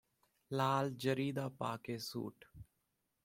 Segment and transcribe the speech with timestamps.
[0.51, 2.45] ਲਾਲ ਜ਼ਰੀ ਦਾ ਪਾ ਕੇ ਸੂਟ